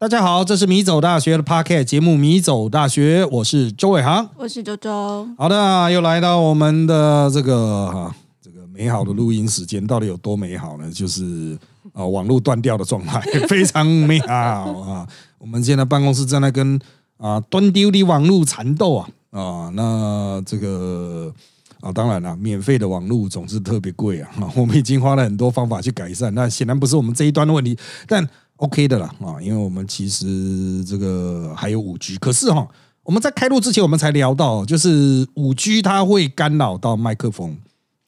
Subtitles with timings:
[0.00, 4.30] 大家好，这是米走大学的 Podcast 节目《米走大学》，我是周伟航。
[4.36, 10.88] 我是周周，好的，又来到我们的这个哈这个美好的录音时间，到底有多美好呢？
[10.92, 11.58] 就是
[11.92, 15.08] 啊、网络断掉的状态， 非常美好啊！
[15.36, 16.78] 我们现在办公室正在跟
[17.16, 21.34] 啊端丢的网络缠斗啊啊，那这个。
[21.80, 24.28] 啊，当然了，免费的网络总是特别贵啊！
[24.56, 27.78] 我们已经花了很多方法去改善，那显然不是我们这一端的问题，
[28.08, 28.28] 但
[28.58, 32.68] OK 的啦啊，因为我们其实这个还有五 G，可是哈，
[33.02, 37.56] 我们在开录之前我们才聊到，就是五 G 它会干扰到麦克风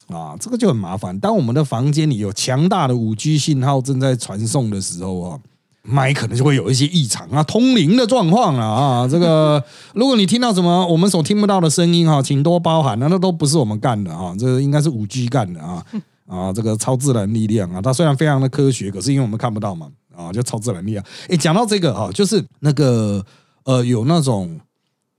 [0.07, 1.19] 啊，这个就很麻烦。
[1.19, 5.39] 当我们的房间里有强大的五 G 信号正在传送的时候啊。
[5.83, 9.07] 麦可能就会有一些异常啊，通灵的状况了啊。
[9.07, 9.59] 这个，
[9.95, 15.83] 如果你听到什么我们所听不到的声音哈，请多包涵，那那都不是我们干的啊，这应该是五 G 干的啊
[16.27, 21.05] 啊，这个超自然力量啊，它虽然非常的科学，可是因为我们看不到嘛啊，就超自然力量。
[21.29, 23.25] 诶，讲到这个哈，就是那个
[23.63, 24.59] 呃，有那种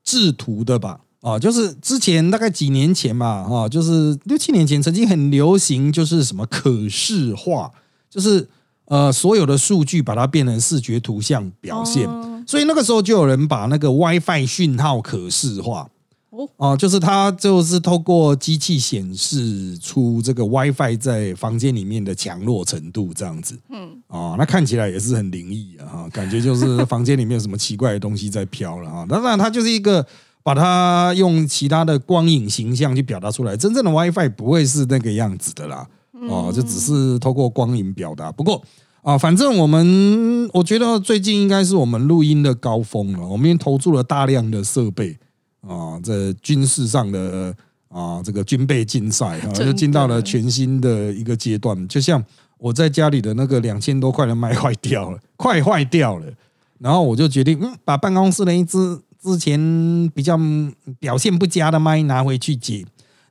[0.05, 1.01] 制图的吧。
[1.21, 7.71] 啊，就是之前大概几年前吧，啊，就是六七年前曾经很流行，就是什么可视化，
[8.11, 8.49] 就是
[8.87, 15.89] 呃，所有的数据把它变成视觉图像表现，哦所以那个时候就有人把那个 WiFi 讯号可视化。
[16.33, 23.55] 哦哦、就是它就是透过机器显示出这个 WiFi 在房间里面的强弱程度，这样子。
[23.69, 29.07] 嗯，哦，那看起来也是很灵异啊，感觉就是房间里面有什么奇怪的东西在飘了啊。
[29.07, 30.07] 当然，它就是一个
[30.43, 35.87] 把它用其他的光影形象去表达出来，真正的 WiFi 不会是那个样子的啦。
[36.29, 38.33] 哦，就只是透过光影表达。
[38.33, 38.63] 不过
[39.03, 45.19] 啊，反正我们我觉得最近应该是我们录音的高峰了，我们已经投注了大量的设备
[45.67, 47.55] 啊，这军事上的
[47.89, 51.87] 啊这个军备竞赛啊，就进到了全新的一个阶段。
[51.89, 52.23] 就像
[52.59, 56.27] 我在家里的那个两千多块的麦坏掉了， 快坏掉了，
[56.79, 58.79] 然后我就决定嗯，把办公室的一只
[59.23, 59.59] 之前
[60.15, 62.85] 比较嗯表现不佳的麦拿回去接。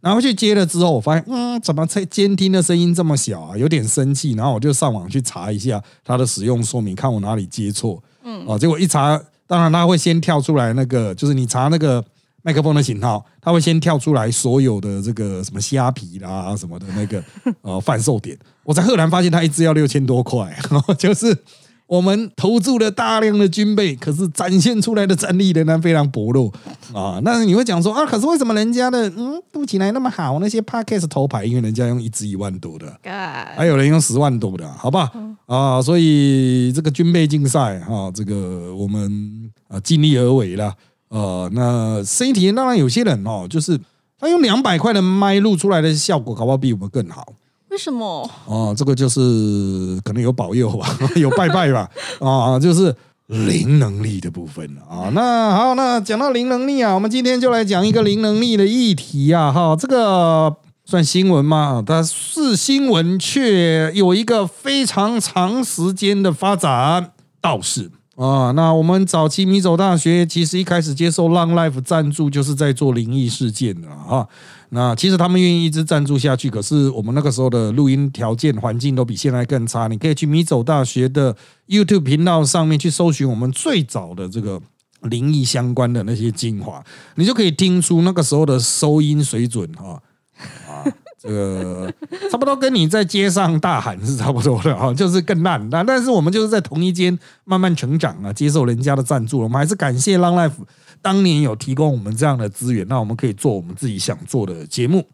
[0.03, 3.55] 拿回去接了之后，我发现，嗯，怎么在监听的声音这么小啊？
[3.55, 8.02] 有点生气，然后我就上网去查一下它的使用说明，看我哪里接错。
[8.23, 12.03] 嗯，啊，结果一查，当然它会先跳出来那个，就是你查那个
[12.41, 17.23] 麦克风的型号，它会先跳出来所有的这个什么虾皮啦什么的那个
[17.61, 20.57] 呃贩售点，我才赫然发现它一支要六千多块，
[20.97, 21.37] 就是。
[21.87, 26.49] 我们投注了大量的军备，可是展现出来的战力仍然非常薄弱
[26.93, 27.19] 啊。
[27.21, 30.39] 那你会讲说啊，可是为什么人家的嗯录起来那么好？
[30.39, 32.97] 那些 podcast 头牌，因为人家用一支一万多的，
[33.58, 35.11] 还有人用十万多的，好吧？
[35.47, 40.73] 啊，所以这个军备竞赛哈、这个我们啊尽力而为了。
[41.11, 43.77] 呃，那声音体验当然有些人哦，就是
[44.17, 47.33] 他用两百块的麦录出来的效果，搞不好比我们更好。
[47.70, 48.30] 为什么？
[48.45, 49.20] 哦，这个就是
[50.04, 51.89] 可能有保佑吧， 有拜拜吧，
[52.20, 52.95] 啊，就是
[53.27, 55.11] 灵能力的部分了啊。
[55.14, 60.55] 那好，那讲到灵能力啊，我们今天就来讲一个灵能力的议题啊，哈，这个
[60.86, 61.83] 算新闻吗？
[61.86, 67.11] 它是新闻，却有一个非常长时间的发展，
[67.42, 67.92] 倒是。
[68.16, 74.27] 啊，那我们早期米走大学其实一开始接受 Long Life 赞助，就是在做灵异事件的啊。
[74.70, 79.88] 那其实他们愿意一直赞助下去，可是我们那个时候的录音条件环境都比现在更差。
[79.88, 81.36] 你可以去米走大学的
[81.67, 84.61] YouTube 频道上面去搜寻我们最早的这个
[85.04, 86.83] 灵异相关的那些精华，
[87.16, 90.02] 你就可以听出那个时候的收音水准哈啊。
[91.21, 91.93] 这个
[92.32, 95.70] 差不多跟你在街上大喊是差不多的啊，就是更烂。
[95.70, 100.54] 但但是我们就是在同一间慢慢成长啊，接受人家的赞助，我们还是感谢 Long Life
[100.99, 105.08] 当年有提供我们这样的资源，那我们可以做我们自己想做的节目。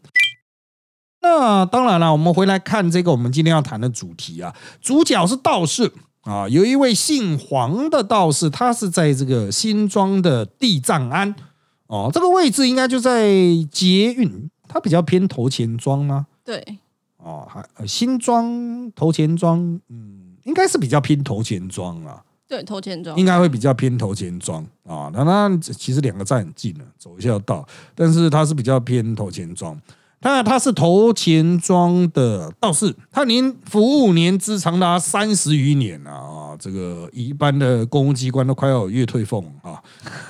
[1.20, 5.92] 那当然了，我们回来看这个我们今天要谈的主题啊，主角是道士
[6.22, 11.34] 啊，有一位姓黄的道士，他是在这个新庄的地藏庵
[11.88, 13.30] 哦，这个位置应该就在
[13.70, 16.26] 捷运，它比较偏头前庄吗？
[16.44, 16.78] 对，
[17.16, 19.58] 哦，还呃新庄头前庄，
[19.88, 25.10] 嗯，应该是比较偏头前庄啊，对，头前装应该会比较偏头前庄啊。
[25.12, 29.80] 那那其实两个站很近了，走一下就到，但是它是比较偏头前庄。
[30.20, 36.56] 那他是头前庄的道士，他年服务年资长达三十余年了啊！
[36.58, 39.80] 这个一般的公务机关都快要有月退俸啊。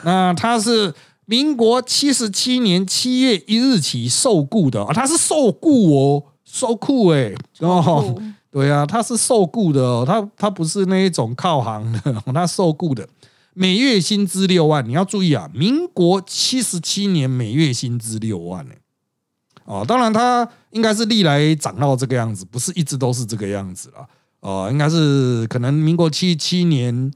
[0.04, 0.92] 那他是
[1.30, 8.18] 民国七十七年七月一日起受雇的啊，他是受雇哦，受雇哎哦，
[8.50, 12.00] 对啊，他是受雇的哦，他他不是那一种靠行的，
[12.32, 13.06] 他受雇的，
[13.52, 14.82] 每月薪资六万。
[14.88, 18.72] 你要注意啊，民国七十七年每月薪资六万呢、
[19.66, 24.08] 哦，当然他应该是历来涨到这个样子，不是一直都是这个样子啦。
[24.40, 27.12] 哦，应该是可能民国七七年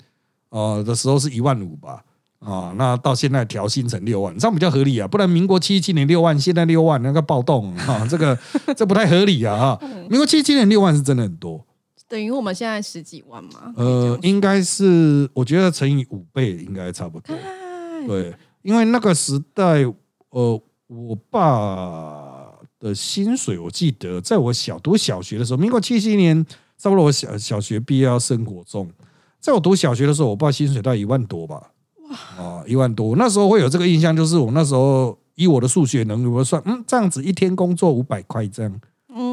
[0.51, 2.05] 呃的时候是一万五吧。
[2.45, 8.37] 啊，那到现在调薪成六万，这样比较合理啊，不然民国七七年六万，现在六万那个暴动啊， 这个
[8.77, 9.87] 这不太合理啊哈。
[10.09, 11.65] 民国七七年六万是真的很多，
[12.09, 13.73] 等于我们现在十几万嘛？
[13.77, 17.33] 呃，应该是我觉得乘以五倍应该差不多。
[17.33, 19.85] 哎，对，因为那个时代，
[20.31, 22.51] 呃，我爸
[22.81, 26.45] 的薪水，我记得在我小读小学的时候，民国七七年，
[26.77, 28.91] 差不多我小小学毕业要升国中，
[29.39, 31.71] 在我读小学的时候，我爸薪水大概一万多吧。
[32.13, 38.73] 哇，啊，一万多，那时候会有这个印象，就是我那时候以我的数学能力，我算，嗯，这样子一天工作五百块这样，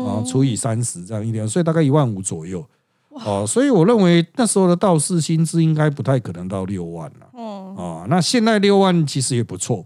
[0.05, 2.65] 啊，除以三十这样一天，所以大概一万五左右。
[3.11, 7.27] 哦，所以我认为那时候的道士薪资应该不太可能到六万了。
[7.33, 9.85] 哦，啊，那现在六万其实也不错。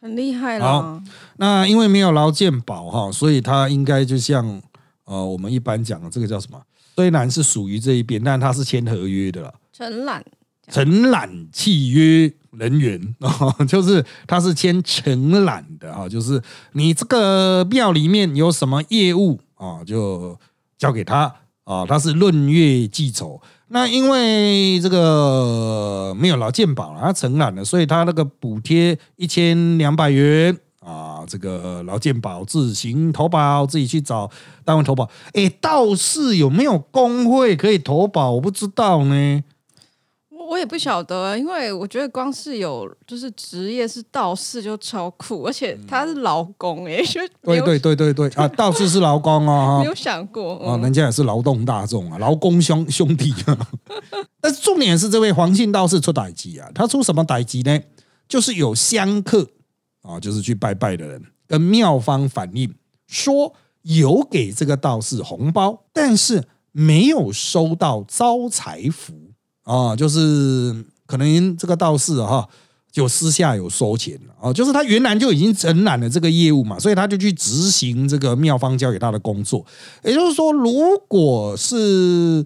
[0.00, 1.02] 很厉害好了。
[1.36, 4.62] 那因为没有劳健保哈，所以他应该就像
[5.04, 6.58] 呃我们一般讲的这个叫什么？
[6.96, 10.24] 虽然是属于这一边，但他是签合约的啦，承揽
[10.70, 16.40] 承揽契约人员哦， 就是他是签承揽的哈，就是
[16.72, 20.38] 你这个庙里面有什么业务啊，就
[20.78, 21.34] 交给他
[21.64, 23.40] 啊，他是论月计酬。
[23.72, 34.28] 那因为这个没有劳健保，他承揽了，所以他那个补贴一千两百元啊，这个劳健保自行投保，自己去找
[34.64, 35.08] 单位投保。
[35.34, 38.32] 诶，道士有没有工会可以投保？
[38.32, 39.44] 我不知道呢。
[40.60, 47.02] 也不晓得，因为我觉得光是有就是职业是道士就超酷，而且他是劳工 哎，
[47.42, 53.68] 对对对对对啊，道士是劳工哦，哈没有想过啊，嗯人家也是劳动大众啊，劳工兄兄弟啊。
[54.40, 57.80] 但是重点是这位黄姓道士出歹机啊，他出什么歹机呢？
[58.28, 59.48] 就是有香客
[60.02, 62.72] 啊，就是去拜拜的人，跟庙方反映
[63.06, 63.52] 说
[63.82, 69.29] 有给这个道士红包，但是没有收到招财符
[69.70, 72.48] 啊，就是可能这个道士啊哈。
[72.92, 79.64] 就私下有收钱啊，就是他原来就已经承揽了这个业务嘛，所以他就去执行这个庙方交给他的工作。
[80.02, 82.44] 也就是说，如果是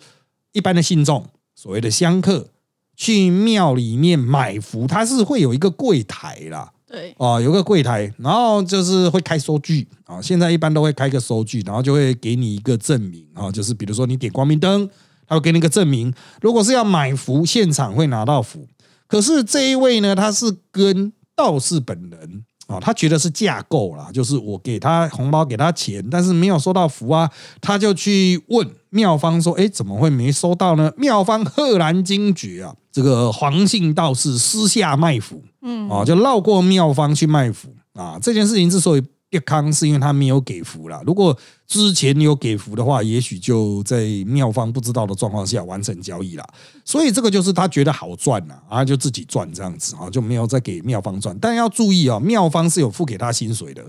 [0.53, 1.25] 一般的信众，
[1.55, 2.47] 所谓的香客
[2.95, 14.87] 去庙里面买符，他是会有一个柜台啦，对，啊，有个柜台，然后就是会开收据啊，现在一般都会开个收据，然后就会给你一个证明啊，就是比如说你点光明灯，
[15.35, 16.13] 他会给你一个证明。
[16.41, 18.67] 如果是要买符，现场会拿到符。
[19.07, 38.19] 可是这一位呢，他是跟道士本人啊，他觉得是架构啦，就是我给他红包给他钱，但是没有收到符啊，他就去问妙方说：“哎，怎么会没收到呢？”妙方赫然惊觉啊，这个黄姓道士私下卖符，嗯啊，就绕过妙方去卖符啊。
[38.23, 39.03] 这件事情之所以
[39.35, 41.03] 跌康，是因为他没有给符啦。
[41.05, 41.37] 如果
[41.67, 46.47] 之前有给符的话，也许就在妙方不知道的状况下完成交易啦。
[46.85, 51.37] 所以这个就是他觉得好赚呐，啊，就自己赚这样子啊，就没有再给妙方赚。
[51.41, 53.85] 但要注意啊，妙方是有付给他薪水的，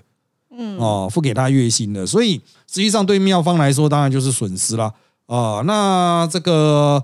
[0.58, 4.92] 嗯，哦，付给他月薪的，所以实际上对妙方来说，当然就是损失啦。
[5.28, 7.04] 啊，那这个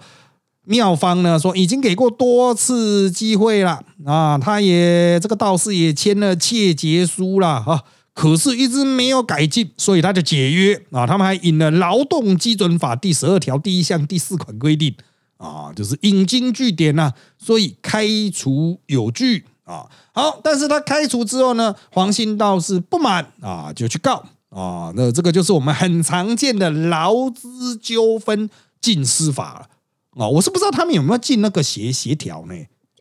[0.66, 7.84] 妙方呢说已经给过多次机会了啊，他也这个道士也签了切结书了啊。
[8.14, 11.08] 可是，一直没有改进，所以他就解约啊。
[11.08, 14.94] 他们还引了《劳动基准法》第十二条第一项第四款规定
[15.38, 19.90] 啊，就是引经据典呐、所以开除有据啊。
[20.12, 24.92] 好，但是他开除之后呢，黄姓道是不满啊，就去告啊。
[24.96, 28.50] 那这个就是我们很常见的劳资纠纷
[28.82, 30.28] 进司法了啊。
[30.28, 32.54] 我是不知道他们有没有进那个协协调呢？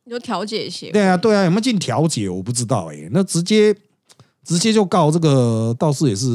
[0.04, 2.28] 有调解协对啊，对啊，有没有进调解？
[2.28, 3.76] 我不知道哎、那直接
[4.50, 6.26] 直接就告这个道士也是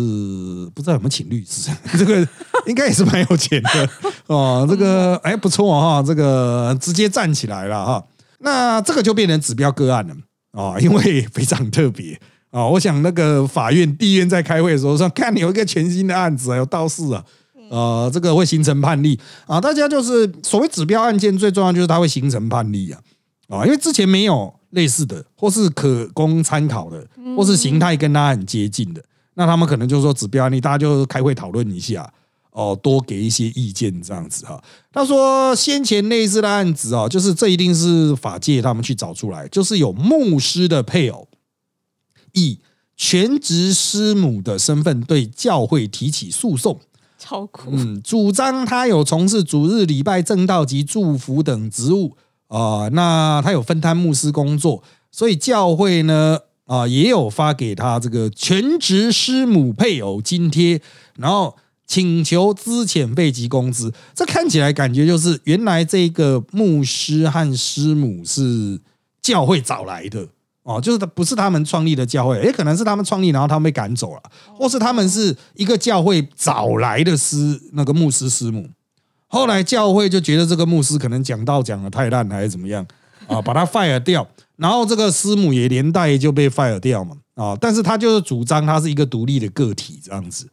[0.73, 1.69] 不知道有没有请律师，
[1.99, 2.25] 这个
[2.65, 3.89] 应该也是蛮有钱的
[4.27, 4.65] 哦。
[4.71, 8.01] 这个哎不错哈，这个直接站起来了哈。
[8.39, 10.15] 那这个就变成指标个案了
[10.53, 12.17] 啊，因为非常特别
[12.51, 12.65] 啊。
[12.65, 17.21] 我想那个法院地院在开会的时候说，看你有一个全新的案子，有道士啊。
[17.69, 22.99] 呃，这个会形成判例啊，大家就是所谓指标案件，最重要就是它会形成判例啊。
[23.47, 29.03] 啊，因为之前没有类似的，或是可供参考的，或是形态跟它很接近的，
[29.35, 32.11] 那他们可能就说指标案例，大家就开会讨论一下，
[32.51, 34.61] 哦，多给一些意见这样子哈。
[34.91, 41.27] 他说先前类似的案子啊，就是这一定是法界他们去找出来，就是有牧师的配偶
[42.33, 42.59] 以
[42.97, 46.79] 全职师母的身份对教会提起诉讼，
[47.19, 52.15] 超酷，嗯，主张他有从事主日礼拜正道及祝福等职务
[52.55, 54.81] 啊、那他有分摊牧师工作，
[55.11, 60.81] 所以教会呢啊、也有发给他这个全职师母配偶津贴，
[61.17, 63.93] 然后请求资遣费及工资。
[64.13, 68.79] 这看起来感觉就是原来这个牧师和师母是
[69.21, 70.25] 教会找来的
[70.63, 74.21] 哦，就是他不是他们创立的教会，也可能是他们创立，然后他们被赶走了，
[74.57, 78.69] 或是他们是一个教会找来的师那个牧师师母。
[79.27, 82.85] 后来教会就觉得这个牧师可能讲道讲的太烂，还是怎么样
[83.27, 90.47] 啊，把他 fire 掉，然后这个师母也连带就被 fire 掉嘛啊，但是他就是主张他是一个独立的个体这样子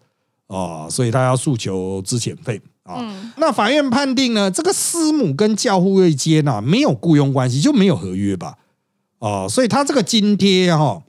[0.49, 3.05] 啊，所以他要诉求资遣费啊。
[3.37, 8.57] 那法院判定呢，这个师母跟教会间呐没有雇佣关系，就没有合约吧
[9.19, 11.02] 啊，所以他这个津贴哈，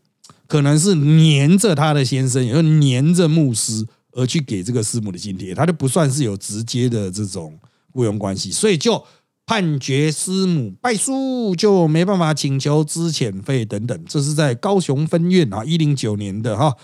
[0.48, 3.88] 可能是黏着他的先生，也就黏着牧师。
[4.16, 7.58] 而去给这个师母的津贴，他就不算是有直接的这种
[7.92, 9.04] 雇佣关系，所以就
[9.46, 14.06] 判决师母败诉，就没办法请求资遣费等等。
[14.08, 16.76] 这是在高雄分院啊，一零九年的哈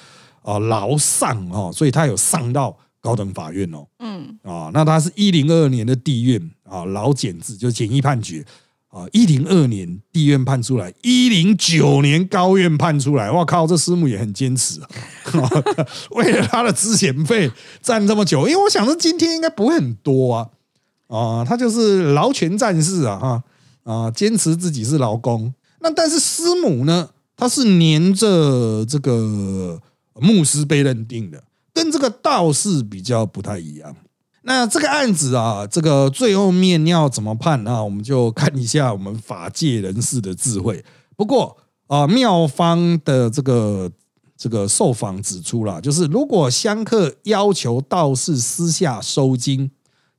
[0.41, 8.45] 啊劳上哦，所以他有上到高等法院哦，嗯啊，那他是一零二二年的地院啊劳检制，就简易判决。
[8.89, 13.31] 啊，一零二年地院判出来，一零九年高院判出来。
[13.31, 14.87] 我靠，这师母也很坚持啊！
[16.11, 17.51] 为了他的资遣费
[17.83, 20.49] 站这么久，因为我想着今天应该不会很多啊。
[21.07, 23.17] 啊，他就是劳权战士啊！
[23.17, 23.43] 哈
[23.83, 25.53] 啊，坚持自己是劳工。
[25.81, 29.79] 那但是师母呢，他是黏着这个
[30.15, 31.43] 牧师被认定的，
[31.73, 33.95] 跟这个道士比较不太一样。
[34.43, 37.83] 那这个案子啊，这个最后面要怎么判啊？
[37.83, 40.83] 我们就看一下我们法界人士的智慧。
[41.15, 43.91] 不过啊，妙方的这个
[44.37, 49.69] 这个受访指出了，就是如果香客要求道士私下收金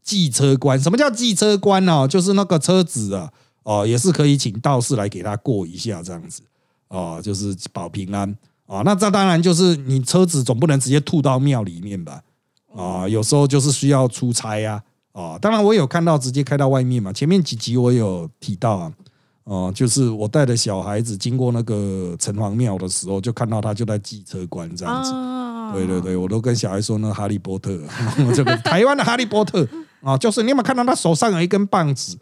[0.02, 2.06] 寄车官，什么叫寄车官呢？
[2.06, 6.42] 就是那个车子啊，哦，也是可以请道士来给他过一下这样子
[6.88, 8.36] 啊，就是保平安
[8.66, 8.82] 啊。
[8.84, 12.22] 那这当然就是你车子总不能直接吐到庙里面吧？
[12.74, 17.12] 啊，有时候就是需要出差呀，啊，当然我有看到直接开到外面嘛。
[17.12, 18.92] 前面几集我有提到啊，
[19.44, 25.12] 哦，就是我带着小孩子经过那个城隍庙的时候，就看到他就在寄车关这样子。
[25.72, 27.76] 对对对，我都跟小孩说那哈利波特，
[28.34, 29.66] 这个台湾的哈利波特
[30.02, 32.16] 啊，就是你有没有看到他手上有一根棒子？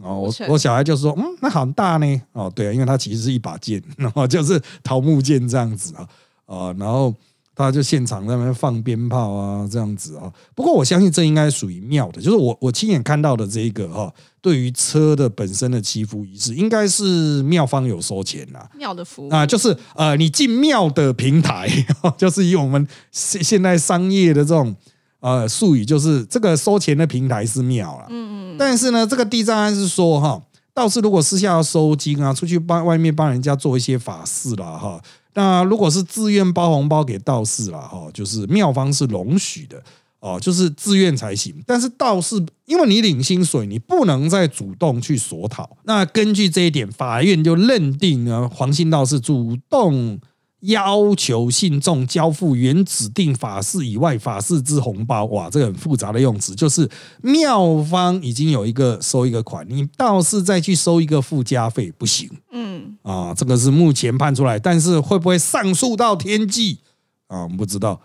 [0.00, 2.22] 哦，我我小孩就说，嗯，那很大呢。
[2.32, 6.08] 哦，对啊，因为它其实是一把剑，然 后就是桃木剑这样子啊，
[6.46, 7.12] 啊，然后。
[7.54, 10.32] 他就现场在那边放鞭炮啊，这样子啊。
[10.54, 18.60] 不过我相信这应该属于庙的，就是我我亲眼看到的这个哈，对于车的本身的祈福仪式，应该是庙方有收钱呐。
[18.76, 21.68] 庙的服务啊，就是呃，你进庙的平台，
[22.16, 24.74] 就是以我们现现在商业的这种
[25.20, 28.06] 呃术语，就是这个收钱的平台是庙了。
[28.08, 28.56] 嗯嗯。
[28.58, 30.42] 但是呢，这个地藏案是说哈，
[30.72, 35.00] 道士如果私下要收金啊，出去帮外面帮人家做一些法事了哈。
[35.34, 39.82] 那如果是自愿包红包给道士了哈，就是庙方是容许的
[40.20, 41.62] 哦，就是自愿才行。
[41.66, 42.36] 但是道士
[42.66, 45.76] 因为你领薪水，你不能再主动去索讨。
[45.84, 50.20] 那根据这一点，法院就认定呢，黄信道士主动。
[50.62, 56.88] 要求信众交付原指定法事以外法事之红包，哇，这个很复杂的用词，就是
[57.22, 62.30] 庙方已经有一个收一个款，你倒是再去收一个附加费不行。
[62.52, 66.78] 嗯，啊，这个是目前判出来，但是会不会上诉到天际
[67.26, 67.42] 啊？
[67.42, 68.00] 我们不知道。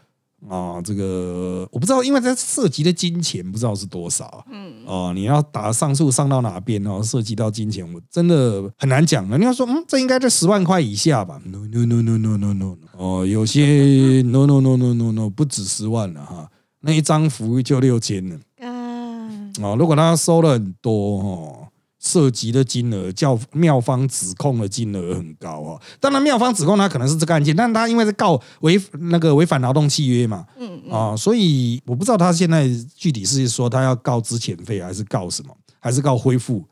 [0.47, 4.45] 啊，这个我不知道，因为它涉及的金钱不知道是多少。
[4.51, 7.01] 嗯，哦，你要打上诉上到哪边哦？
[7.01, 9.37] 涉及到金钱，我真的很难讲了。
[9.37, 12.77] 你要说，嗯，这应该在十万块以下吧？No no no no no no no。
[12.95, 16.49] 哦，有些 no no no no no no 不止十万了哈，
[16.81, 18.35] 那一张符就六千了。
[18.61, 19.29] 啊，
[19.61, 21.66] 哦，如果他收了很多哈。
[22.07, 25.81] 涉及的金额，叫妙方指控的金额很高啊。
[25.99, 36.63] 当然，妙方指控他可能是这个案件，但他因为是告违那个违反劳动契约嘛，嗯啊，所以我不知道他现在具体是说他要告资遣费，还是告什么，还是告恢复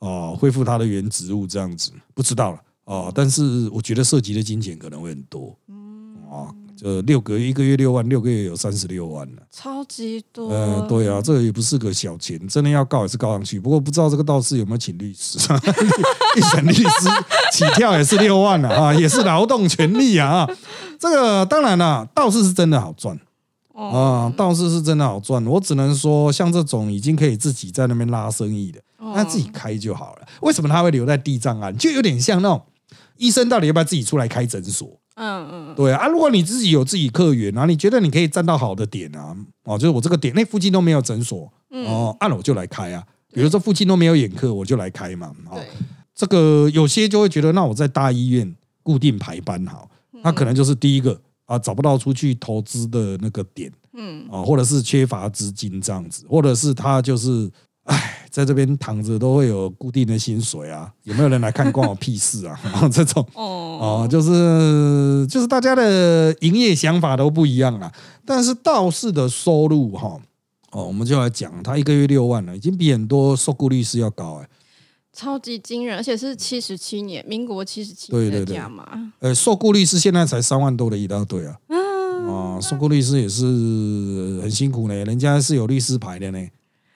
[0.00, 3.10] 哦，恢复他的原职务这样子，不知道了哦。
[3.14, 6.52] 但是我觉得涉及的金钱可能会很多，嗯啊。
[6.82, 10.48] 呃，六个月一个月六万，六个月有三十六万了，超级多。
[10.50, 13.60] 呃，对啊，这也不是个小钱，真的要告也是告上去。
[13.60, 15.38] 不过不知道这个道士有没有请律师，
[16.36, 16.82] 一审律师
[17.52, 20.44] 起跳也是六万了啊，也是劳动权利啊。
[20.98, 23.16] 这个当然了，道士是真的好赚
[23.74, 25.44] 啊，道士是真的好赚。
[25.46, 30.26] 我只能说，像这种已经可以自己在那边拉生意的，那自己开就好了。
[30.40, 31.76] 为什么他会留在地藏案？
[31.78, 32.60] 就有点像那种
[33.18, 34.98] 医生到底要不要自己出来开诊所？
[35.14, 43.04] 嗯嗯，对啊，如果你自己有自己客源啊，你觉得你可以站到好的点啊，哦，就是我这个点那附近都没有诊所，哦，按了我就来开啊。
[43.32, 45.32] 比如说附近都没有眼科，我就来开嘛。
[45.54, 45.66] 对，
[46.14, 49.88] 这个有些就会觉得，那我在大医院固定排班好，
[50.22, 57.50] 那可能就是第一个啊，找不到出去投资的那个点嗯，啊，或者是缺乏资金这样子，或者是他就是，
[57.84, 62.58] 哎，在这边躺着都会有固定的薪水啊，有没有人来看关我屁事啊？
[62.72, 63.22] 啊 这种。
[63.34, 67.92] 哦，哦，就是就是大家的营业想法都不一样啦。
[68.24, 70.18] 但是道士的收入哈，
[70.70, 74.48] 哦，我们就来讲，他一个月六万了，已经比很多受雇律师要高哎、
[75.12, 78.56] 超级惊人，而且是七十七年，民国七十七年的对对对。
[78.56, 81.58] 价码，呃，受雇律师现在才三万多的一大堆啊。
[81.68, 83.44] 啊，受雇律师也是
[84.40, 86.38] 很辛苦呢，人家是有律师牌的呢，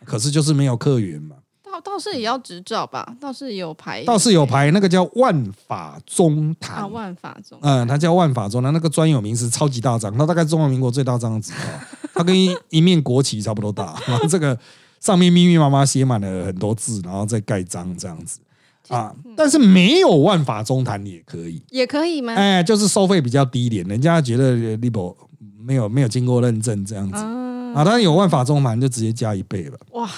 [0.07, 1.37] 可是就是没有客源嘛。
[1.63, 3.15] 倒倒是也要执照吧？
[3.21, 11.61] 倒是有牌，倒是有牌，那个叫万法中啊，坛，万法中，嗯，它叫万法中坛，那个专有名词超级大张，它大概中华民国最大张的纸条，
[12.15, 14.59] 它跟一一面国旗差不多大，然 后这个
[15.01, 18.41] 上面密密麻麻写满了很多字，然后再盖章这样子
[18.89, 19.15] 啊。
[19.37, 22.33] 但是没有万法中坛也可以，也可以吗？
[22.33, 25.15] 哎，就是收费比较低一点，人家觉得 Libo
[25.61, 29.79] 没有没有经过认证这样子啊，啊，当然有万法中坛就直接加一倍了。
[29.93, 30.09] 哇，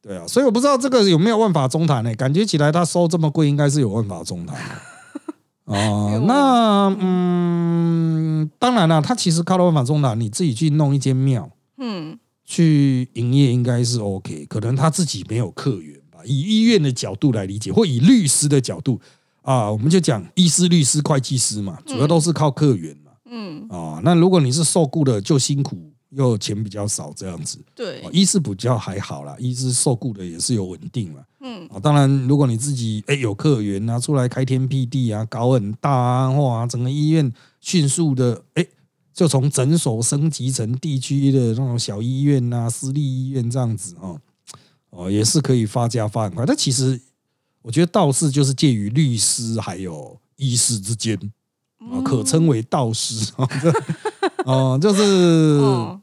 [0.00, 4.74] 对啊，所以我不知道这个有没有万法中坛呢、感觉起来他收这么贵，应该是有万法中坛的。
[5.64, 14.44] 哦，那嗯，当然了，他其实靠了万法中坛，你自己去弄一间庙嗯，去营业，应该是 OK。
[14.46, 16.18] 可能他自己没有客源吧。
[16.24, 19.00] 以医院的角度来理解，或以律师的角度
[19.42, 23.12] 啊，我们就讲医师、律师、会计师嘛，主要都是靠客源嘛。
[23.30, 27.58] 嗯，啊，那如果你是受雇的，就辛苦又钱比较少这样子。
[27.74, 31.20] 对哦，医师比较还好啦，医师受雇的也是有稳定嘛。
[31.40, 38.66] 嗯，啊，当然，如果你自己哎有客源啊，出来开天辟地啊，搞很大啊，哇，整个医院迅速的哎，
[39.12, 44.20] 就从诊所升级成地区的那种小医院啊、私立医院这样子哦，
[44.90, 46.46] 哦，也是可以发家发很快。
[46.46, 47.00] 但其实
[47.62, 51.18] 我觉得道士就是介于律师还有医师之间，
[51.90, 53.72] 啊，可称为道士哦，这
[54.46, 55.02] 哦，就是。
[55.60, 56.00] 哦，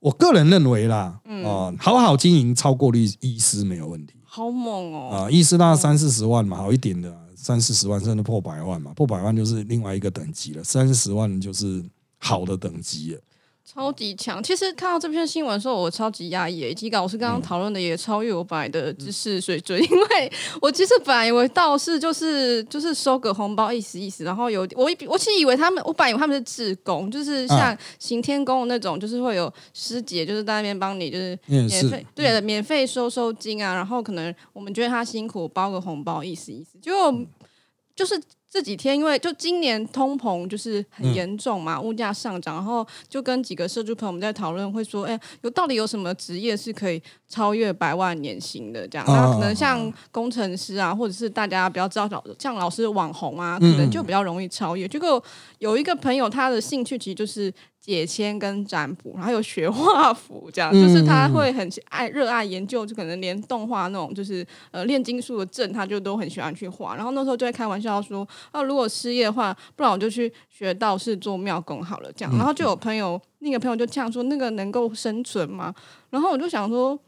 [0.00, 11.82] 我个人认为啦，嗯哦，好好经营超过律医师没有问题好猛哦，啊，医师大概三四十万嘛，好一点的三四十万，甚至破百万嘛，破百万就是另外一个等级了，三四十万就是
[12.18, 13.20] 好的等级了。
[13.66, 14.40] 超级强。
[14.40, 37.12] 其实看到这篇新闻的时候，我超级压抑，以及老师刚刚讨论的也超越我本来的知识水准，因为我其实本来以为道士就是就是收个红包意思意思，然后有我我其实以为他们，我本来以为他们是志工，就是像行天宫那种，就是会有师姐就是在那边帮你就是免费对的，免费收收金啊，然后可能我们觉得他辛苦，包个红包意思意思，结果
[37.96, 48.86] 就是这几天，因为就今年通膨就是很严重嘛，物价上涨，然后就跟几个社助朋友们在讨论，会说，哎，有到底有什么职业是可以超越百万年薪的？
[48.88, 54.86] 这样，哦那可能像工程师啊，或者是大家比较知道老像老师网红啊，可嗯能就比较容易超越。
[54.86, 55.22] 结果
[55.58, 57.52] 有一个朋友，他的兴趣其实就是
[57.86, 66.96] 解签跟占卜，然后有学画符，这样嗯就是他会很爱热爱研究，就可能连动画那种就是呃炼金术的阵，他就都很喜欢去画。
[66.96, 72.36] 然后那时候就会开玩笑说，啊，如果失业的话，不然我就去学道士做庙工好了，这样。
[72.36, 75.72] 然后就有朋友，那个朋友就这样说，那个能够生存吗？
[76.10, 76.98] 然后我就想说。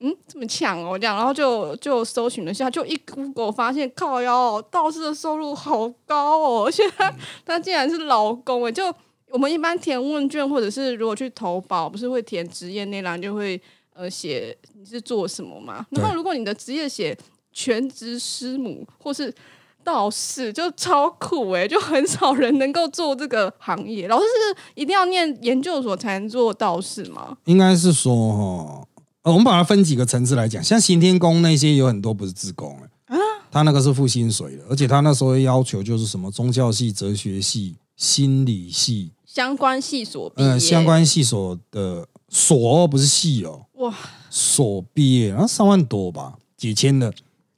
[0.00, 7.14] 嗯，这么抢哦，这样，然后就就搜寻了一下，就一 Google 发现靠腰、哦、道士的收入好高哦，而且他、
[7.46, 8.92] 他竟然是老公诶，就
[9.34, 13.60] 我们一般填问卷或者是如果去投保，不是会填职业那栏就会
[13.92, 15.84] 呃写你是做什么嘛？
[15.90, 17.18] 然后如果你的职业写
[17.52, 19.34] 全职师母或是
[19.82, 24.06] 道士，就超酷诶，就很少人能够做这个行业。
[24.06, 27.36] 老师是一定要念研究所才能做道士吗？
[27.46, 28.88] 应该是说哈，
[29.22, 33.18] 呃，我们把它分几个层次来讲，像行天宫那些有很多不是自工啊，
[33.50, 43.92] 他那个是付薪水的，而且他那时候要求就是什么宗教系、哲学系、心理系，相关系所毕业，呃，相关系所的所哦不是系哦，哇，
[44.30, 47.12] 所毕业，然后三万多吧，解签的，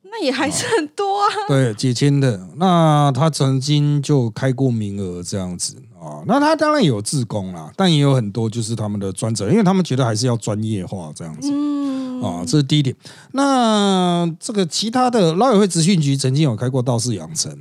[0.04, 1.28] 那也还是很多啊。
[1.46, 2.48] 对，解签的。
[2.56, 11.50] 那他曾经就开过名额这样子啊，那他当然有自工啦，但也有很多就是他们的专责，因为他们觉得还是要专业化这样子。
[11.52, 12.96] 嗯，啊，这是第一点。
[13.32, 17.54] 那这个其他的劳委会职训局曾经有开过道士养成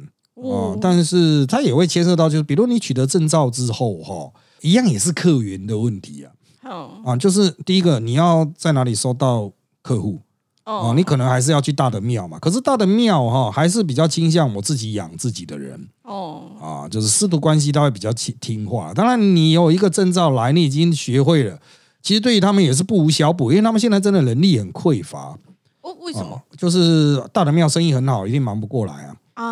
[0.49, 4.31] 啊哦，但是它也会牵涉到，就是比如你取得证照之后哈，
[4.61, 6.31] 一样也是客源的问题啊
[6.69, 10.19] 哦啊，就是第一个你要在哪里收到客户
[10.63, 12.39] 啊，哦，你可能还是要去大的庙嘛。
[12.39, 18.93] 可是大的庙哈，还是比较倾向我自己养自己的人哦，啊，就是师徒关系他会比较听听话。
[18.93, 21.59] 当然，你有一个证照来，你已经学会了。
[22.01, 25.37] 其实对于他们也是不无小补，因为他们现在真的人力很匮乏。
[25.81, 26.41] 哦，为什么哦？
[26.57, 29.15] 就是大的庙生意很好，一定忙不过来啊。
[29.35, 29.45] 啊。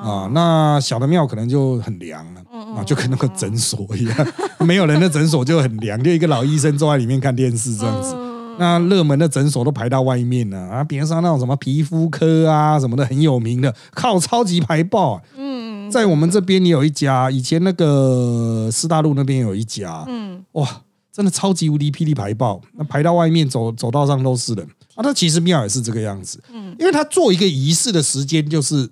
[0.00, 4.26] 啊，那小的庙可能就很凉了嗯啊，就跟那个诊所一样，
[4.66, 8.14] 没有人的诊所就很凉，就一个老医生坐在里面看电视这样子。
[8.16, 15.22] 嗯那热门的诊所都排到外面了啊，比如说那种什么皮肤科啊什么的很有名的，靠超级排爆、啊。
[15.36, 20.40] 嗯在我们这边也有一家，以前那个师大路那边有一家，嗯。
[20.52, 24.64] 哇，真的超级无敌霹雳排爆，那排到外面走走道上都是人。
[24.94, 25.02] 啊。
[25.02, 28.88] 那其实庙也是这个样子，嗯，因为他做一个仪式的时间就是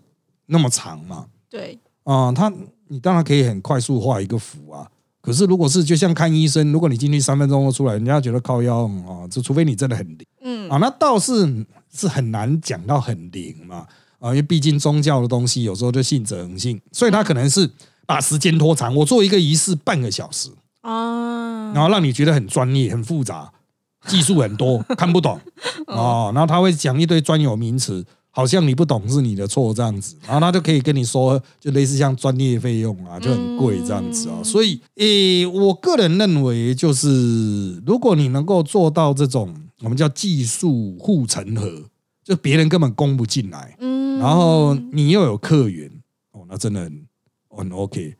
[0.52, 2.52] 那么长嘛，对，啊、他
[2.88, 4.86] 你当然可以很快速画一个符啊。
[5.20, 10.68] 可是如果是就像看医生，如果你进去三分钟就出来，人家觉得靠腰嗯啊，就除非你真的很灵嗯。
[10.68, 13.86] 啊，那倒是是很难讲到很灵嘛
[14.18, 17.70] 啊，因为毕竟宗教的东西有时候就信者恒信，所以他可能是
[18.04, 23.52] 把时间拖长，我做一个仪式半个小时，啊，然后让你觉得很专业、很复杂，
[24.08, 25.40] 技术很多， 看不懂
[25.86, 26.32] 哦。
[26.34, 34.36] 然后他会讲一堆专有名词，好像你不懂是你的错这样子，然后他就可以跟你说，就类似像专业费用啊，就很贵这样子啊。
[34.38, 41.82] 嗯所以，诶，我个人认为，就是如果你能够做到这种我们叫技术护城河，
[42.24, 45.90] 就别人根本攻不进来，嗯，然后你又有客源，
[46.32, 47.06] 哦，那真的很
[47.50, 48.14] 很 OK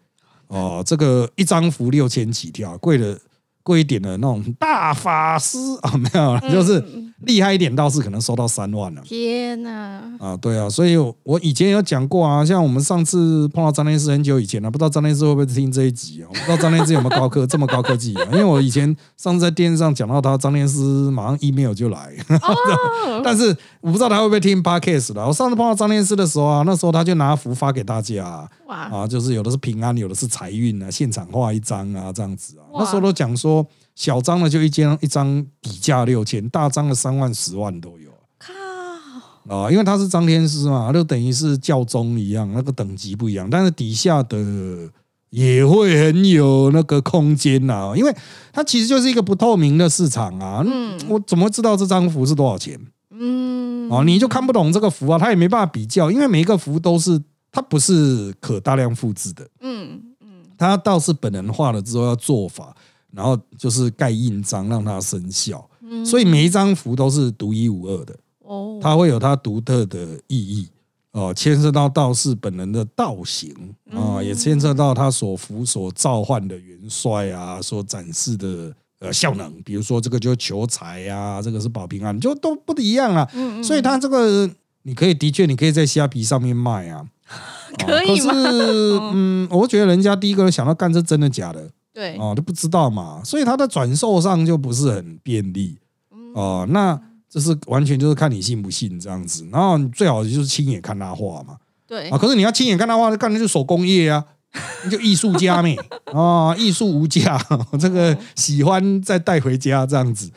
[0.49, 0.83] 哦。
[0.85, 3.19] 这个一张符六千起跳，贵的
[3.63, 9.03] 贵一点的那种大法师啊，没有啦，就是嗯厉害一点，倒是可能收到三万了。
[9.03, 16.27] 天哪，啊，对啊，所以我以前有讲过啊，像我们上次碰到张天师很久以前了、不知道张天师会不会听这一集啊？
[16.29, 18.29] 我不知道张天师有没有高科这么高科技啊？
[18.33, 20.81] 因为我以前上次在电视上讲到他，张天师
[21.11, 25.27] 马上 email 就来，哦， 但是我不知道他会不会听 podcast 的。
[25.27, 32.65] 我上次碰到张天师的时候啊，那时候他就拿符发给大家啊，哇，啊就是有的是平安，有的是财运啊，现场画一张啊，这样子啊。
[32.75, 38.11] 那时候都讲说，小张的就一张一张底价六千，大张的三万、十万都有。
[38.39, 44.91] 靠，啊，因为他是张天师嘛，就等于是教宗一样，那个等级不一样，但是底下的
[45.31, 48.15] 也会很有那个空间呐、因为
[48.53, 50.63] 它其实就是一个不透明的市场啊。
[50.67, 52.79] 嗯我怎么知道这张符是多少钱？
[53.11, 62.75] 嗯，哦，你就看不懂这个符啊，他也没办法比较，因为每一个符都是它不是可大量复制的，嗯嗯他倒是本人画了之后要做法，
[63.15, 68.17] 然后就是盖印章让它生效，嗯，所以每一张符都是独一无二的。
[68.41, 70.69] 哦，它会有它独特的意义。
[71.13, 73.53] 哦，牵涉到道士本人的道行
[73.91, 74.25] 啊、嗯。
[74.25, 83.29] 也牵涉到他所符所召唤的元帅啊，所展示的呃效能，比如说这个就求财啊，这个是保平安，就都不一样啊。
[83.35, 84.51] 嗯嗯所以它这个
[84.85, 87.07] 你可以的确你可以在虾皮上面卖啊，
[87.87, 88.33] 可以吗？
[89.13, 95.79] 嗯，我觉得人家第一个想到干这真的假的对，哦，都不知道嘛，所以它的转售上就不是很便利
[96.11, 96.67] 嗯哦。
[96.71, 104.25] 那这是完全就是看你信不信这样子，然后你最好就是亲眼看他画嘛对啊。，可是你要亲眼看他画，那干的就手工业啊，
[104.85, 105.77] 你就艺术家咩
[106.13, 107.39] 啊， 艺术无价，
[107.79, 110.31] 这个喜欢再带回家这样子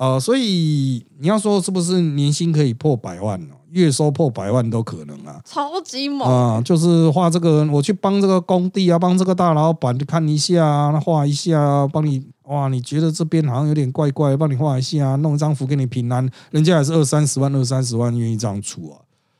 [0.00, 0.18] 啊。
[0.18, 5.40] 所以你要说是不是年薪可以破百万哦，月收破百万都可能啊。
[5.44, 18.98] 超级猛，啊，就是画这个，我去帮这个工地啊，帮这个大老板看一下啊，画一下啊，帮你哇，你觉得这边好像有点怪怪，帮你画一下啊，弄一张符给你平安，人家也是二三十万、二三十万愿意这样出啊，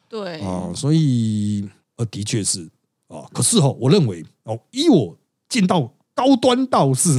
[0.09, 2.68] 对，啊，所以呃，的确是
[3.09, 5.16] 啊，可是哦，我认为哦，以我
[5.49, 7.18] 见到高端道士、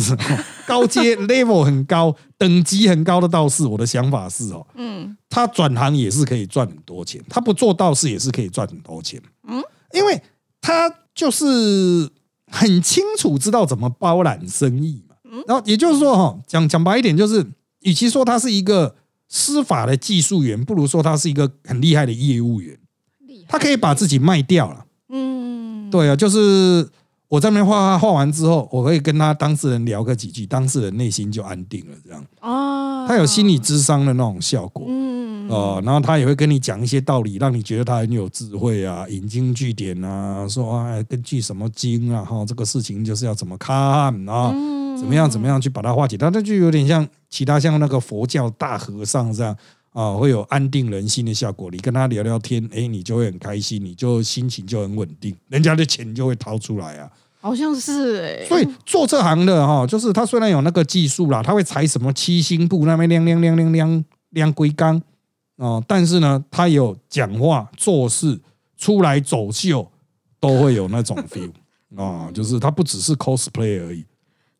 [0.67, 9.21] 高阶 level 很高、等级很高的道士，我的想法是哦，嗯他转行也是可以赚很多钱，他不做道士也是可以赚很多钱。
[9.47, 10.21] 嗯，因为
[10.59, 12.09] 他就是
[12.47, 15.15] 很清楚知道怎么包揽生意嘛。
[15.47, 17.45] 然后也就是说，哈，讲讲白一点，就是
[17.81, 18.95] 与其说他是一个
[19.29, 22.77] 司法的技术员，不如说他是一个很厉害的业务员。
[23.47, 24.85] 他可以把自己卖掉了。
[25.09, 26.87] 嗯，对啊，就是
[27.31, 31.95] 我在那边画画画完之后，我可以跟他当事人聊个几句，当事人内心就安定了。
[32.05, 34.83] 这样，哦，他有心理智商的那种效果。
[34.89, 43.73] 嗯，哦，然后他也会跟你讲一些道理，让你觉得他很有智慧啊，引经据典啊，说啊，根据什么经啊，哈，这个事情就是要怎么看
[44.27, 49.55] 啊，嗯怎么样怎么样去把它化解，他这就有点像其他像那个佛教大和尚这样
[49.93, 51.69] 啊，会有安定人心的效果。
[51.71, 57.11] 你跟他聊聊天，哎，你就会很开心，你就心情就很稳定，人家的钱就会掏出来啊。
[57.39, 65.01] 好像是哎，所以做这行的哈，就是他虽然有那个技术啦，他会裁什么七星布那边亮亮亮亮亮亮龟缸
[65.57, 68.39] 哦，但是呢，他有讲话做事
[68.77, 69.91] 出来走秀
[70.39, 71.51] 都会有那种 feel
[71.97, 74.05] 啊、就是他不只是 cosplay 而已，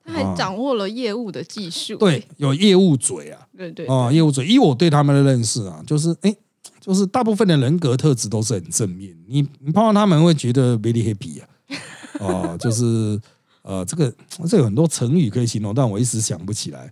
[0.06, 4.46] 他还掌握了业务的技术，对，有业务嘴啊，对 对，啊、业务嘴。
[4.46, 6.36] 以我对他们的认识啊，就是哎，
[6.80, 11.48] 就是大部分的人格特质都是很正面，你你碰到他们会觉得 very happy 啊，
[12.20, 13.20] 哦，就是
[13.62, 14.14] 呃，这个
[14.48, 16.92] 这有很多成语可以形容，但我一时想不起来。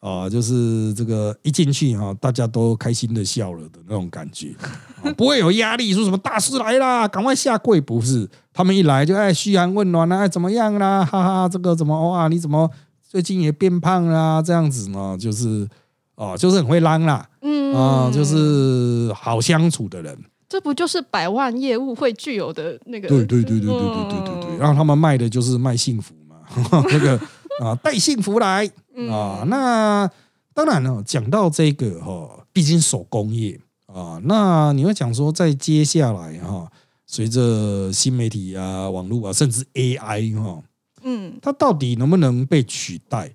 [0.00, 4.54] 啊，就是这个一进去哈，大家都开心的笑了的那种感觉，
[5.16, 8.28] 不会有压力，说什么大事来啦，赶快下跪，不是？
[8.52, 11.04] 他们一来就哎嘘寒问暖啊，哎怎么样啦？
[11.04, 12.28] 哈哈，这个怎么哇？
[12.28, 12.70] 你怎么
[13.02, 14.40] 最近也变胖啦？
[14.40, 15.68] 这样子呢，就是
[16.14, 20.16] 哦，就是很会嚷啦，嗯啊，就是好相处的人。
[20.48, 23.08] 这不就是百万业务会具有的那个？
[23.08, 24.58] 对对对对对对对对对。
[24.58, 26.36] 然后他们卖的就是卖幸福嘛，
[26.92, 27.20] 那个。
[27.58, 28.70] 啊，带幸福来
[29.10, 29.44] 啊！
[29.46, 30.10] 那
[30.54, 36.70] 当然了，讲到这个哈，毕竟手工业啊，那你会讲说，在接下来哈，
[37.06, 40.62] 随着新媒体啊、网络啊，甚至 AI 哈，
[41.02, 43.34] 嗯，它到底能不能被取代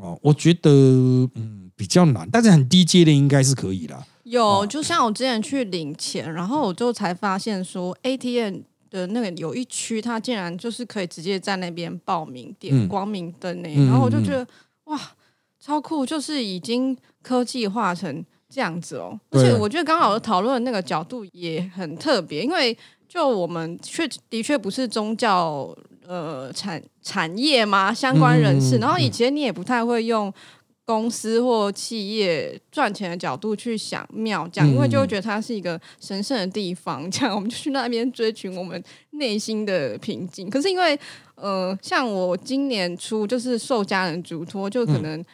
[0.00, 0.14] 啊？
[0.20, 4.06] 我觉得嗯比较难，但是很低阶的应该是可以啦。
[4.24, 8.60] 有，就像我之前去领钱，然后我就才发现说 ATM。
[8.90, 14.44] 的那个有一区，它竟然就是可以直接在那边报名点光明灯呢，然后我就觉得
[14.90, 15.00] 哇，
[15.58, 16.04] 超酷！
[16.04, 22.76] 就是已经科技化成这样子哦，而且我觉得刚好讨论那个角度也很特别，因为
[23.08, 25.74] 就我们确的确不是宗教
[26.06, 30.32] 呃产产业嘛相关人士，然后以前你也不太会用。
[30.90, 40.50] 公司或企业赚钱的角度去想庙，这样因为就会觉得它是一个神圣的地方，这样我们就去那边追寻我们内心的平静。
[40.50, 40.98] 可是因为
[41.36, 45.24] 呃，像我今年初就是受家人嘱托，就可能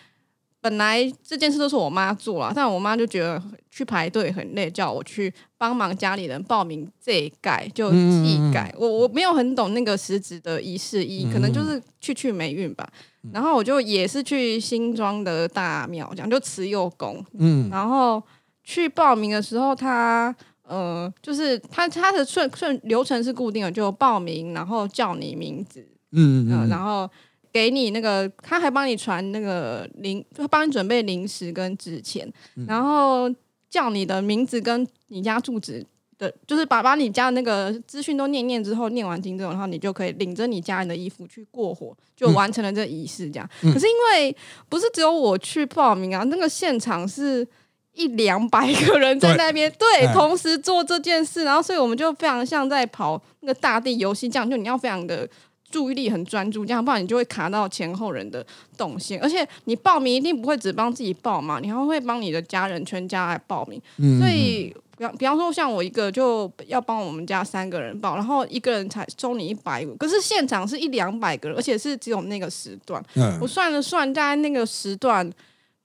[0.67, 8.75] 本来这件事都是我妈做了，但我妈就觉得去排队很累，叫我去帮忙家里人报名这一盖就祭改。
[8.77, 12.85] 我我没有很懂那个实质的仪式意，可能就是去去霉运吧。
[13.33, 17.25] 然后我就也是去新庄的大庙，这样就慈幼宫。
[17.39, 18.21] 嗯，然后
[18.65, 27.09] 去报名的时候，他呃，就是他他的顺顺流程是固定的，就报名，然后叫你名字，嗯嗯，然后
[27.57, 32.31] 给你那个，他还帮你传那个零，就帮你准备零食跟纸钱，
[32.69, 33.35] 然后
[33.71, 35.87] 叫你的名字跟你家住址。
[36.19, 43.31] 的，就是把把你家的那个资讯都念念之后，念完经之后，然后你就可以领着你家人的衣服去过火，就完成了这仪式。
[43.31, 44.37] 这样，可是因为
[44.69, 47.47] 不是只有我去报名啊，那个现场是
[47.93, 55.29] 一两百个人在那边对同时做这件事，然后所以我们就非常像在跑那个大地游戏这样，就你要非常的
[55.71, 58.45] 注意力很专注，这样不然你就会卡到前后人的
[58.77, 59.21] 动线。
[59.21, 63.81] 而且你报名一定不会只帮自己报嘛，你还会帮你的家人全家来报名，
[64.19, 64.75] 所以。
[64.99, 73.05] 比方比方说，像我一个就要帮我们家三个人报，然后一个人才收你一百五，可是现场是一两百个人，而且是只有那个时段。
[73.39, 75.31] 我算了算，大概那个时段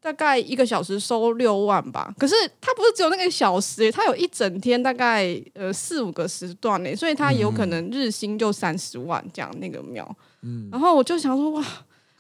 [0.02, 2.14] 大概一个小时收六万吧。
[2.18, 10.18] 可是他不是只有那个小时，他有一整天大概呃四五个时段呢，所以他有可能日薪就三十万这样那个庙。
[10.42, 11.66] 嗯，然后我就想说哇。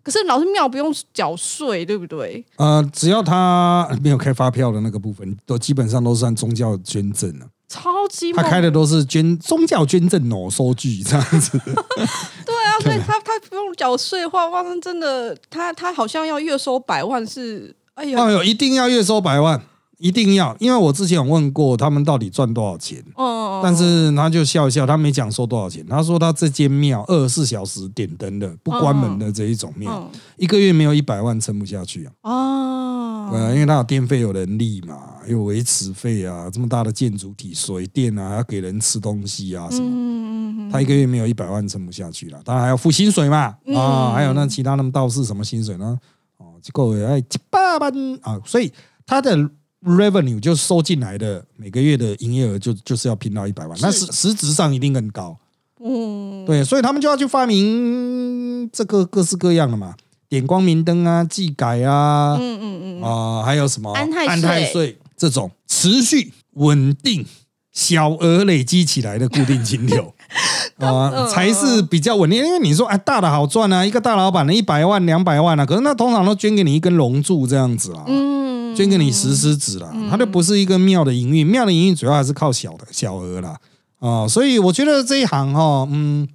[0.03, 2.43] 可是老师庙不用缴税，对不对？
[2.55, 7.45] 呃，只要他没有开发票的那个部分，都基本上都是按宗教捐赠了。
[7.69, 11.55] 超级，他开的都是捐宗教捐赠哦，收据这样子。
[12.43, 19.61] 对啊，所以他他不用缴税的话，哇，真的，他他好像要月收百万是，哎呀，哎呦，一定要月收百万。
[20.03, 25.85] 一定要，因为我之前有问过他们到底赚多少钱，哦，但是他就笑一笑，他没讲收多少钱。
[25.85, 32.11] 他说他这间庙二十四小时点灯的，不关门的这一种庙，一个月没有一百万撑不下去啊。
[32.23, 42.41] 哦，对啊，因为他有电费、有人力嘛，有维持费啊，这么大的建筑体，水电啊，要给人吃东西啊什么，他一个月没有一百万撑不下去了。
[42.43, 45.99] 当然还要付薪水嘛，啊，还有那其他那么道士什么薪水呢？
[46.37, 48.71] 哦，这个哎七八万啊，所以
[49.05, 49.49] 他的。
[49.83, 55.35] revenue 就收进来的每个月的营业额就就是要拼到一百万，那实实质上一定更高。
[55.83, 59.95] 嗯，对，所以他们就要去发明这个各式各样的嘛，
[60.29, 67.23] 点光明灯啊，技改啊，嗯嗯嗯啊，还有什么安泰税这种持续稳定
[67.71, 70.15] 小额累积起来的固定金流
[70.81, 72.43] 啊，才是比较稳定。
[72.43, 78.03] 因为你说哎，大的好赚啊，一个大老板的一百万两百万啊，可是那通常都捐给你一根龙柱这样子啊。
[78.07, 78.75] 嗯。
[78.75, 83.59] 捐给你石狮子了，它就不是一个庙的营运，庙的营运主要还是靠小的小额啦。
[83.99, 86.27] 啊，所以我觉得这一行哈，嗯，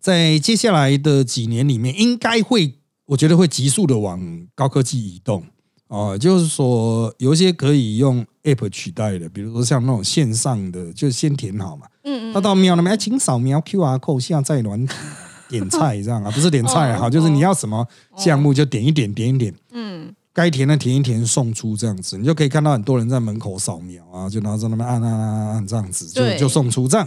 [0.00, 2.74] 在接下来的几年里面，应该会，
[3.06, 4.18] 我觉得会急速的往
[4.54, 5.44] 高科技移动
[5.88, 14.94] 啊，就是说有一些可以用 App 取代的，比如说像那种线上的，就先填好嘛，嗯嗯，他到庙那边，哎，请扫描 QR code 下载软体
[15.48, 20.14] 点菜这样啊， 不是点菜哈，就是你要什么项目就点一点，点一点，嗯。
[20.34, 27.06] 该填的填一填送出这样子，你就可以看到很多人在门口扫描啊，就拿着那边按按按按按这样子，就就送出这样。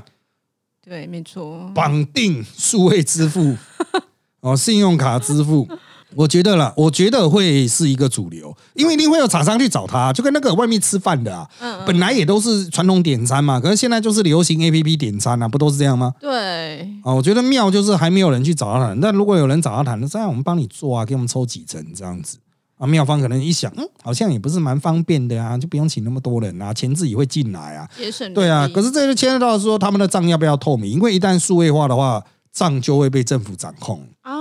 [0.80, 1.72] 对，没错。
[1.74, 3.58] 绑定数位支付
[4.42, 5.68] 哦，信用卡支付，
[6.16, 16.14] 我觉得啦，我觉得会是一个主流，因为一定会有厂商去找他，就跟那个外面吃饭的啊，嗯嗯，本来也都是传统点餐嘛，可是现在就是流行 A P P 点餐啊，不都是这样吗？
[16.20, 22.38] 对，啊，我觉得妙就是还没有人去找他谈，但如果有人找他谈，那这样我们帮你做啊，给我们抽几成这样子。
[22.78, 27.88] 啊，妙方可能一想，嗯，好像也不是蛮方便的啊，就不用请那么多人啊，钱自己会进来啊。
[27.98, 34.06] 节省对啊，可是这就牵涉到说他们的账要不要透明，因为一旦数位化的话，账就会被政府掌控。
[34.24, 34.34] 啊，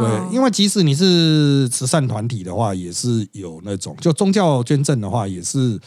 [0.00, 5.78] 对，因为即使你是慈善团体的话，也是有那种就宗教捐赠的话，也是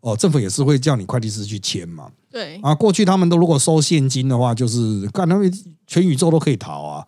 [0.00, 2.08] 哦，政府也是会叫你会计师去签嘛。
[2.30, 2.60] 对。
[2.62, 5.52] 啊，过去他们都如果收现金的话，就是干他们
[5.86, 7.04] 全宇宙都可以逃啊，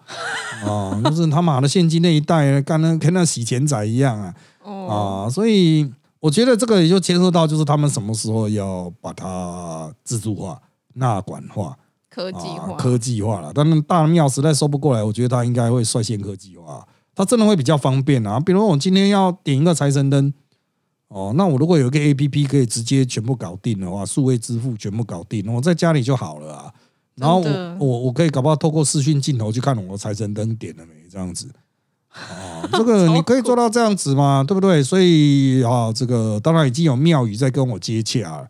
[0.65, 4.35] 啊， 就是他妈的现金那一代，干那跟那洗钱仔一样啊。
[4.63, 10.61] 哦，啊，所以我觉得这个也就牵涉到，就是他们什么时候要把它自助化、
[10.95, 11.77] 纳管化、
[12.21, 13.53] 科技化，啊、科技化了。
[13.55, 18.39] 但是大庙实在收不过来，我觉得他应该会率先科技化，他真的会比较方便啊。
[18.39, 20.33] 比如我今天要点一个财神灯，
[21.09, 26.73] 哦，那我如果有一个 A P P 可以直接全部搞定的话，数位支付全部搞定，我在家里就好了啊。
[27.17, 31.51] 然后我我我可以搞不好透过视讯镜头去看我的财神灯点了没，这样子。
[32.09, 34.43] 啊， 这个你可以做到这样子吗？
[34.47, 34.83] 对不对？
[34.83, 38.49] 所以啊，这个当然已经有庙宇在跟我接洽了。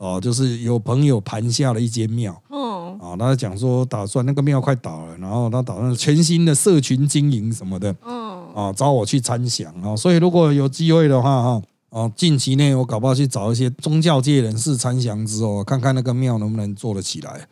[0.00, 9.94] 哦、就是有朋友盘下了一间庙哦，啊，他讲说打算那个庙快倒了，然后他打算全新的社群经营什么的嗯，啊，找我去参详啊。
[9.94, 17.46] 所以如果有机会的话哈，哦、近期内我搞不好去找一些宗教界人士参详之后，看看那个庙能不能做得起来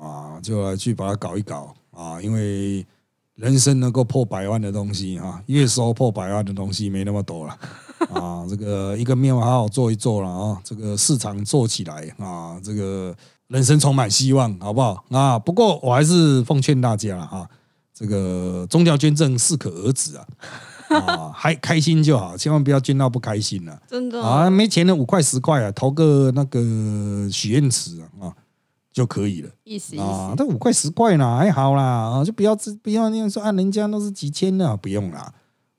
[0.00, 2.86] 啊，就来去把它搞一搞啊，因为
[3.34, 7.58] 人生能够破百万的东西啊，月收破百万的东西没那么多了
[8.14, 8.44] 啊。
[8.48, 13.14] 这个一个庙好好做一做了啊，这个市场做起来啊，这个
[13.48, 15.38] 人生充满希望，好不好啊？
[15.38, 17.48] 不过我还是奉劝大家了哈，
[17.94, 20.26] 这个宗教捐赠适可而止啊。
[20.90, 24.50] 啊，还开心就好，千万不要捐到不开心了真的啊！
[24.50, 26.60] 没钱的五块十块啊，投个那个
[27.32, 28.32] 许愿池啊啊
[28.92, 29.48] 就可以了。
[29.64, 35.32] 意思意啊，思，这五块十块呢还好啦，啊，就不要不要那样说啊，人家都是几千的，不用啦。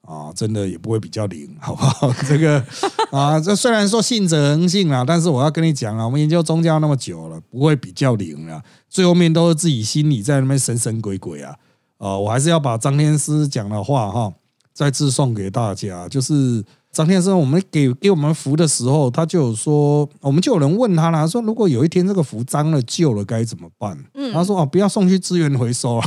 [0.07, 2.13] 啊，真的也不会比较灵， 好不好？
[2.27, 2.63] 这个
[3.11, 11.55] 啊，这虽然说信者恒信啦，但是我要跟你讲啊，我们研究宗教那么久了，不会比较灵啊，最后面都是自己心里在那边神神鬼鬼啊。
[11.99, 14.33] 啊，我还是要把张天师讲的话哈，
[14.73, 16.61] 再次送给大家，就是
[16.93, 23.97] 张先生，我们给给我们符的时候，他就有说，我们就有人问他啦，说如果有一天这个符脏了、旧了该怎么办？
[24.13, 24.31] 嗯。
[24.31, 26.03] 他说哦，不要送去资源回收了，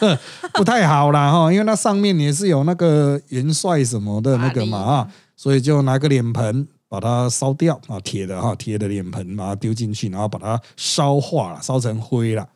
[0.52, 12.46] 不太好啦哈，因为那上面也是有那个元帅什么的那个嘛啊，所以就拿个脸盆把它烧掉啊，铁的哈，铁的脸盆把它丢进去，然后把它烧化了，烧成灰了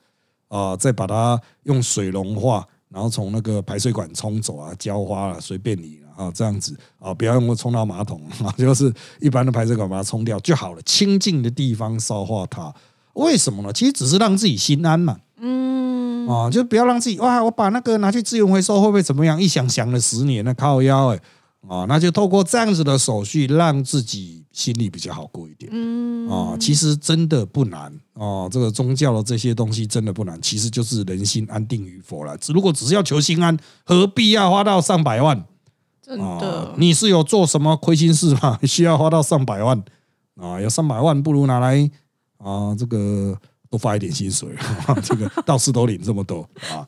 [0.49, 12.73] 啊，再把它用水融化，然后从那个排水管冲走啊，浇花了，随便你了啊，这样子啊，不要用冲到马桶啊， 就是一般的排水管把它冲掉就好了，清净的地方烧化它。
[13.15, 13.73] 为什么呢？
[13.73, 15.17] 其实只是让自己心安嘛。
[15.41, 19.41] 嗯，啊，就不要让自己哇，我把那个拿去资源回收会不会怎么样？
[19.41, 21.21] 一想想了十年，那靠腰哎、
[21.67, 26.57] 啊，那就透过这样子的手续，让自己心里比较好过一点嗯，啊。
[26.61, 32.37] 其实真的不难哦，这个宗教的这些东西真的不难，其实就是人心安定与否了。
[32.39, 35.45] 只如果只是要求心安，何必要花到上百万
[36.11, 38.59] 真啊的？，你是有做什么亏心事吗？
[38.67, 39.81] 需要花到上百万
[40.41, 40.61] 啊？
[40.61, 41.89] 有上百万，不如拿来
[42.39, 43.39] 啊，这个
[43.71, 44.49] 多发一点薪水，
[45.05, 46.83] 这个道士都领这么多啊。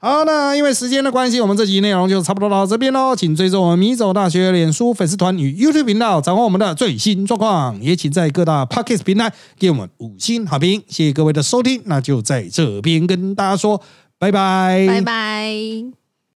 [0.00, 3.16] 好，那因为时间的关系，我们这集内容就差不多到这边喽。
[3.16, 7.80] 请追踪我们米走大学脸书粉丝团与 YouTube 频道，掌握我们的最新状况。
[7.82, 10.82] 也请在各大 Podcast 平台给我们五星好评。
[10.88, 13.80] 谢谢各位的收听，那就在这边跟大家说
[14.20, 15.97] 拜拜，拜拜。